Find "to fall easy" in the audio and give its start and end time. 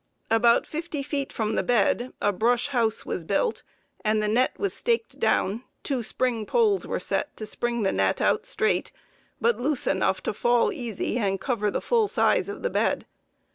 10.23-11.19